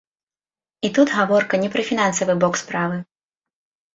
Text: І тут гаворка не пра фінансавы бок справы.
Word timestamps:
І 0.87 0.89
тут 0.97 1.11
гаворка 1.17 1.59
не 1.63 1.69
пра 1.75 1.83
фінансавы 1.89 2.33
бок 2.45 2.53
справы. 2.63 2.97